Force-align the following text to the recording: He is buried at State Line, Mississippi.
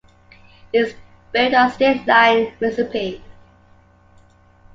He 0.71 0.79
is 0.79 0.95
buried 1.31 1.53
at 1.53 1.73
State 1.73 2.07
Line, 2.07 2.51
Mississippi. 2.59 3.23